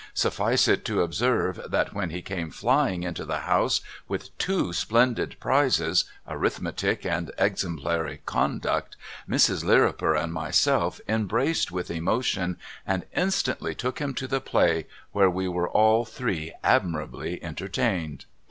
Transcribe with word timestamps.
Suffice 0.15 0.67
it 0.67 0.83
to 0.85 1.03
observe 1.03 1.61
that 1.69 1.93
when 1.93 2.09
he 2.09 2.23
came 2.23 2.49
flying 2.49 3.03
into 3.03 3.23
the 3.23 3.41
house 3.41 3.81
with 4.07 4.35
two 4.39 4.73
splendid 4.73 5.35
prizes 5.39 6.05
(Arithmetic, 6.27 7.05
and 7.05 7.29
Exemplary 7.37 8.21
Conduct), 8.25 8.95
Mrs. 9.29 9.63
Lirriper 9.63 10.15
and 10.15 10.33
myself 10.33 10.99
embraced 11.07 11.71
with 11.71 11.91
emotion, 11.91 12.57
and 12.83 13.05
instantly 13.15 13.75
took 13.75 13.99
him 13.99 14.15
to 14.15 14.25
the 14.25 14.41
Play, 14.41 14.87
where 15.11 15.29
we 15.29 15.47
were 15.47 15.69
all 15.69 16.03
three 16.03 16.51
admirably 16.63 17.37
entertained. 17.43 18.25